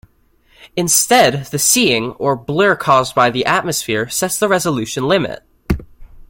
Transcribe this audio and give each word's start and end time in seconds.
Instead, 0.75 1.45
the 1.51 1.59
seeing, 1.59 2.13
or 2.13 2.35
blur 2.35 2.75
caused 2.75 3.13
by 3.13 3.29
the 3.29 3.45
atmosphere, 3.45 4.09
sets 4.09 4.35
the 4.39 4.47
resolution 4.49 5.07
limit. 5.07 5.43